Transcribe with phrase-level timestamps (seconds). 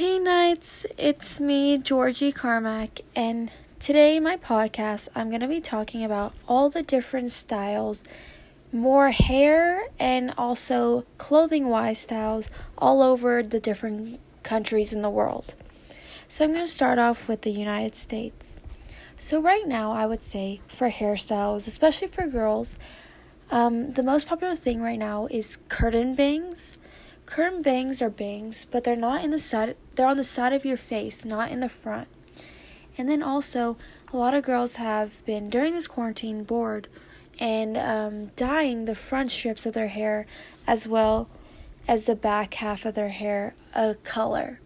[0.00, 5.60] Hey Knights, it's me, Georgie Carmack, and today in my podcast I'm going to be
[5.60, 8.02] talking about all the different styles,
[8.72, 15.52] more hair and also clothing wise styles all over the different countries in the world.
[16.28, 18.58] So I'm going to start off with the United States.
[19.18, 22.76] So right now I would say for hairstyles, especially for girls,
[23.50, 26.72] um, the most popular thing right now is curtain bangs
[27.30, 30.64] Curtain bangs are bangs, but they're not in the side they're on the side of
[30.64, 32.08] your face, not in the front.
[32.98, 33.76] And then also,
[34.12, 36.88] a lot of girls have been during this quarantine bored
[37.38, 40.26] and um, dyeing the front strips of their hair
[40.66, 41.28] as well
[41.86, 44.58] as the back half of their hair a color.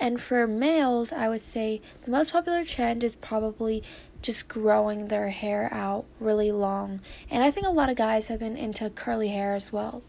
[0.00, 3.82] And for males, I would say the most popular trend is probably
[4.22, 7.00] just growing their hair out really long.
[7.30, 10.02] And I think a lot of guys have been into curly hair as well.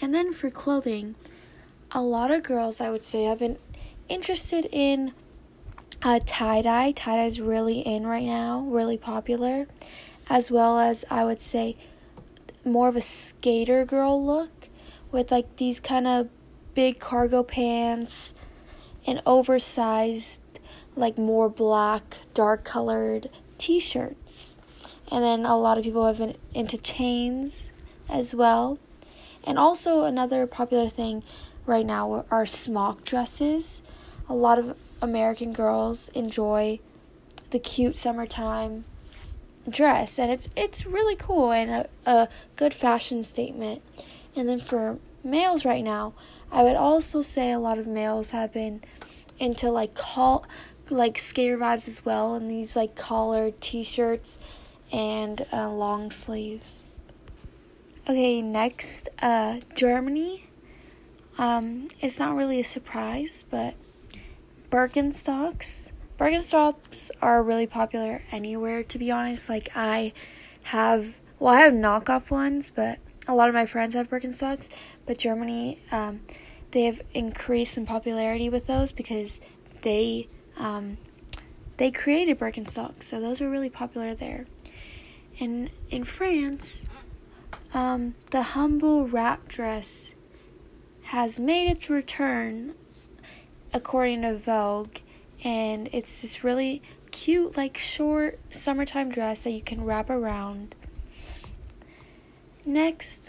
[0.00, 1.16] And then for clothing,
[1.90, 3.58] a lot of girls I would say have been
[4.08, 5.12] interested in
[6.02, 6.92] uh, tie dye.
[6.92, 9.66] Tie dye is really in right now, really popular,
[10.28, 11.76] as well as I would say
[12.64, 14.68] more of a skater girl look
[15.10, 16.28] with like these kind of
[16.74, 18.32] big cargo pants
[19.06, 20.42] and oversized,
[20.94, 24.54] like more black, dark colored t shirts.
[25.10, 27.72] And then a lot of people have been into chains
[28.08, 28.78] as well.
[29.44, 31.22] And also, another popular thing
[31.66, 33.82] right now are smock dresses.
[34.28, 36.80] A lot of American girls enjoy
[37.50, 38.84] the cute summertime
[39.68, 43.82] dress, and it's it's really cool and a, a good fashion statement.
[44.34, 46.14] And then for males right now,
[46.50, 48.82] I would also say a lot of males have been
[49.38, 50.44] into like call
[50.90, 54.38] like skater vibes as well, and these like collared t-shirts
[54.90, 56.84] and uh, long sleeves.
[58.10, 60.48] Okay, next, uh, Germany.
[61.36, 63.74] Um, it's not really a surprise, but
[64.70, 65.90] Birkenstocks.
[66.18, 69.50] Birkenstocks are really popular anywhere, to be honest.
[69.50, 70.14] Like, I
[70.62, 74.70] have, well, I have knockoff ones, but a lot of my friends have Birkenstocks.
[75.04, 76.20] But Germany, um,
[76.70, 79.38] they have increased in popularity with those because
[79.82, 80.96] they, um,
[81.76, 84.46] they created Birkenstocks, so those are really popular there.
[85.38, 86.86] And in France,
[87.74, 90.14] um, the humble wrap dress
[91.04, 92.74] has made its return,
[93.72, 94.96] according to Vogue,
[95.44, 100.74] and it's this really cute, like short summertime dress that you can wrap around.
[102.64, 103.28] Next,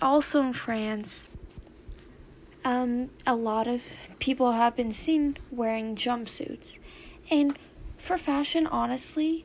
[0.00, 1.30] also in France,
[2.64, 6.78] um, a lot of people have been seen wearing jumpsuits.
[7.30, 7.56] And
[7.98, 9.44] for fashion, honestly,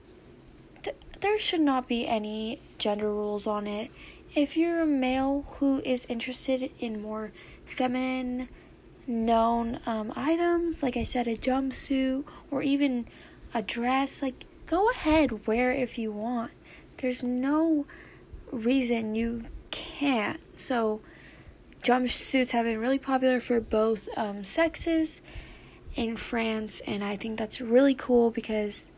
[1.22, 3.92] there should not be any gender rules on it.
[4.36, 7.32] If you're a male who is interested in more
[7.66, 8.50] feminine
[9.08, 13.08] known um, items, like I said, a jumpsuit or even
[13.54, 16.52] a dress, like go ahead, wear if you want.
[16.98, 17.86] There's no
[18.52, 20.40] reason you can't.
[20.56, 21.02] So,
[21.84, 25.22] jumpsuits have been really popular for both um, sexes
[25.96, 28.90] in France, and I think that's really cool because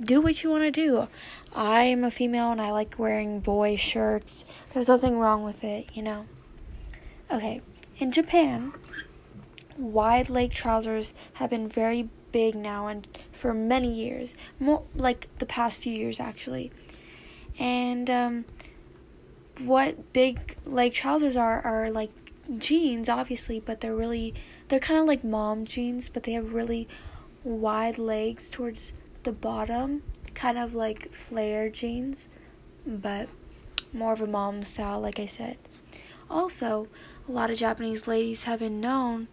[0.00, 1.08] do what you want to do.
[1.54, 4.44] I'm a female and I like wearing boy shirts.
[4.72, 6.26] There's nothing wrong with it, you know.
[7.30, 7.60] Okay,
[7.98, 8.72] in Japan,
[9.76, 15.46] wide leg trousers have been very big now and for many years, more like the
[15.46, 16.70] past few years actually.
[17.58, 18.44] And um,
[19.58, 22.10] what big leg trousers are are like
[22.58, 24.34] jeans, obviously, but they're really
[24.68, 26.88] they're kind of like mom jeans, but they have really
[27.42, 30.02] wide legs towards the bottom,
[30.34, 32.28] kind of like flare jeans,
[32.86, 33.28] but
[33.92, 35.58] more of a mom style, like I said.
[36.30, 36.88] Also,
[37.28, 39.28] a lot of Japanese ladies have been known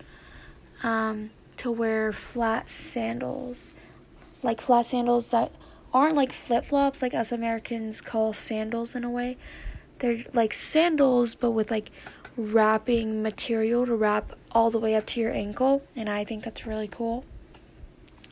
[0.83, 3.71] um, to wear flat sandals,
[4.43, 5.51] like flat sandals that
[5.93, 9.37] aren't like flip flops, like us Americans call sandals in a way.
[9.99, 11.91] They're like sandals, but with like
[12.35, 16.65] wrapping material to wrap all the way up to your ankle, and I think that's
[16.65, 17.25] really cool.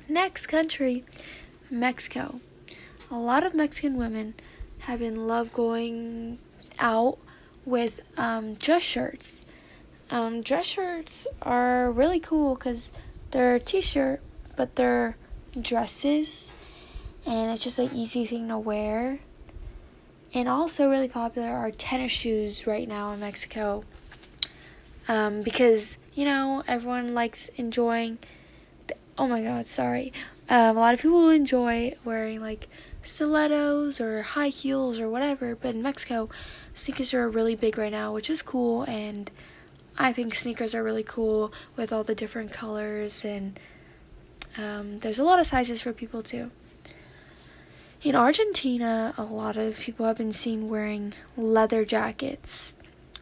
[0.08, 1.04] Next country
[1.70, 2.40] Mexico.
[3.12, 4.34] A lot of Mexican women
[4.80, 6.40] have been love going
[6.80, 7.18] out
[7.66, 9.46] with um, dress shirts.
[10.12, 12.92] Um, dress shirts are really cool because
[13.32, 14.22] they're a t-shirt,
[14.56, 15.18] but they're
[15.60, 16.52] dresses,
[17.26, 19.20] and it's just an easy thing to wear.
[20.34, 23.84] And also really popular are tennis shoes right now in Mexico.
[25.08, 28.18] Um, because you know everyone likes enjoying.
[28.88, 30.12] The, oh my God, sorry.
[30.48, 32.68] Um, a lot of people enjoy wearing like
[33.02, 36.30] stilettos or high heels or whatever, but in Mexico,
[36.74, 39.32] sneakers are really big right now, which is cool, and
[39.98, 43.60] I think sneakers are really cool with all the different colors, and
[44.58, 46.52] um, there's a lot of sizes for people too.
[48.04, 52.76] In Argentina, a lot of people have been seen wearing leather jackets.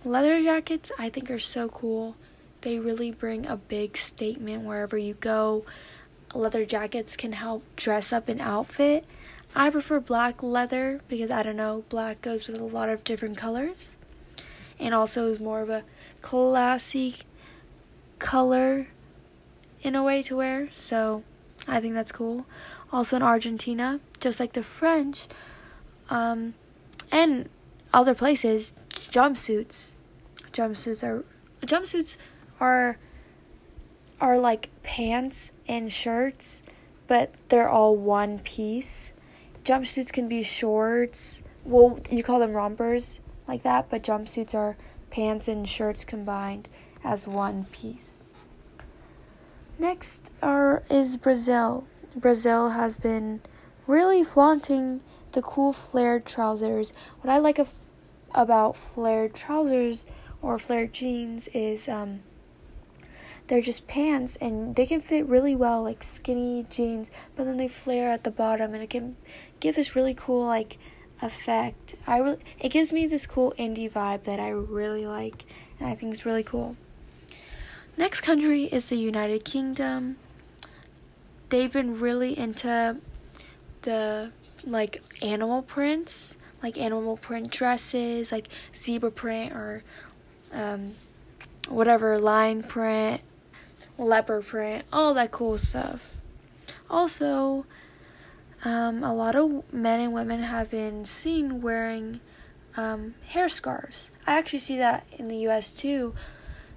[0.04, 2.18] Leather jackets, I think, are so cool.
[2.62, 5.66] They really bring a big statement wherever you go.
[6.34, 9.06] Leather jackets can help dress up an outfit.
[9.56, 13.38] I prefer black leather because I don't know, black goes with a lot of different
[13.38, 13.98] colors.
[14.80, 15.84] And also is more of a
[16.22, 17.18] classy
[18.18, 18.88] color
[19.84, 21.24] in a way to wear, so
[21.68, 22.46] I think that's cool.
[22.92, 25.28] Also in Argentina, just like the French,
[26.10, 26.56] um,
[27.12, 27.50] and
[27.94, 29.96] other places, jumpsuits.
[30.52, 31.26] Jumpsuits are
[31.66, 32.18] jumpsuits
[32.60, 32.98] are
[34.24, 36.64] are like pants and shirts,
[37.08, 39.12] but they're all one piece.
[39.66, 41.44] Jumpsuits can be shorts.
[41.66, 44.78] Well, you call them rompers like that, but jumpsuits are
[45.10, 46.70] pants and shirts combined
[47.04, 48.24] as one piece.
[49.78, 51.86] Next are is Brazil.
[52.16, 53.42] Brazil has been
[53.88, 55.02] really flaunting
[55.34, 56.94] the cool flared trousers.
[57.20, 57.74] What I like of,
[58.34, 60.06] about flared trousers
[60.42, 62.22] or flared jeans is um,
[63.48, 67.68] they're just pants and they can fit really well like skinny jeans, but then they
[67.68, 69.16] flare at the bottom and it can
[69.60, 70.78] give this really cool like
[71.22, 71.96] effect.
[72.08, 75.46] I really it gives me this cool indie vibe that I really like
[75.80, 76.76] and I think it's really cool.
[77.98, 80.18] Next country is the United Kingdom.
[81.50, 82.98] They've been really into
[83.84, 84.32] the
[84.66, 89.84] like animal prints, like animal print dresses, like zebra print or
[90.52, 90.96] um,
[91.68, 93.22] whatever line print,
[93.98, 96.02] leopard print, all that cool stuff.
[96.90, 97.66] Also,
[98.66, 102.20] um, a lot of men and women have been seen wearing
[102.78, 104.10] um, hair scarves.
[104.26, 105.76] I actually see that in the U.S.
[105.76, 106.14] too.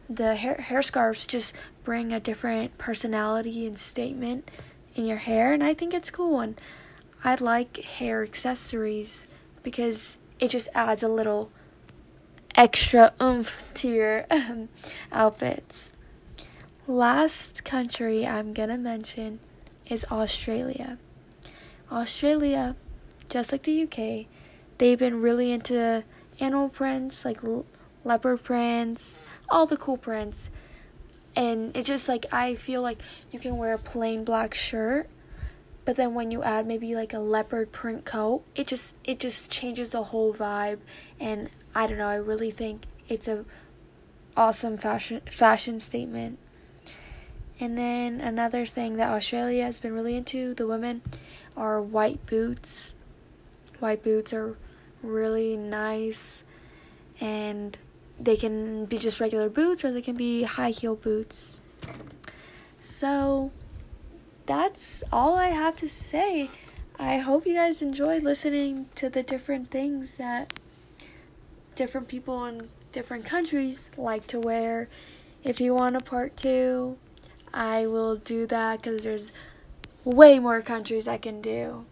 [0.08, 1.54] The hair hair scarves just
[1.84, 4.50] bring a different personality and statement
[4.94, 6.40] in your hair, and I think it's cool.
[6.40, 6.60] And
[7.24, 9.26] I like hair accessories
[9.62, 11.50] because it just adds a little
[12.54, 14.68] extra oomph to your um,
[15.12, 15.90] outfits.
[16.88, 19.40] Last country I'm gonna mention
[19.90, 20.98] is Australia.
[21.90, 22.76] Australia,
[23.28, 24.26] just like the UK,
[24.78, 26.04] they've been really into
[26.38, 27.40] animal prints, like
[28.04, 29.14] leopard prints,
[29.48, 30.48] all the cool prints.
[31.34, 33.02] And it's just like I feel like
[33.32, 35.08] you can wear a plain black shirt,
[35.84, 39.50] but then when you add maybe like a leopard print coat, it just it just
[39.50, 40.78] changes the whole vibe.
[41.18, 43.44] And I don't know, I really think it's a
[44.36, 46.38] awesome fashion fashion statement.
[47.58, 51.02] And then another thing that Australia has been really into, the women,
[51.56, 52.94] are white boots.
[53.78, 54.56] White boots are
[55.02, 56.42] really nice
[57.20, 57.78] and
[58.18, 61.60] they can be just regular boots or they can be high heel boots.
[62.80, 63.52] So
[64.46, 66.50] that's all I have to say.
[66.98, 70.52] I hope you guys enjoyed listening to the different things that
[71.74, 74.88] different people in different countries like to wear.
[75.44, 76.96] If you want a part two,
[77.56, 79.32] I will do that because there's
[80.04, 81.86] way more countries I can do.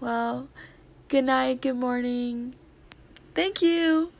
[0.00, 0.48] Well,
[1.08, 2.54] good night, good morning.
[3.34, 4.12] Thank you.